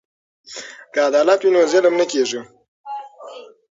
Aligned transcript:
که 0.93 0.99
عدالت 1.09 1.39
وي 1.41 1.49
نو 1.53 1.61
ظلم 1.71 1.93
نه 2.01 2.05
کیږي. 2.11 2.41